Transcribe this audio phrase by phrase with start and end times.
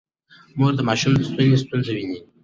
[0.57, 2.19] مور د ماشوم د ستوني ستونزه ويني.